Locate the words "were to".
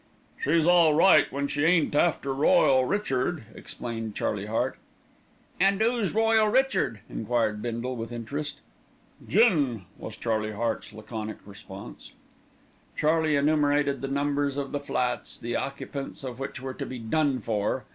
16.59-16.85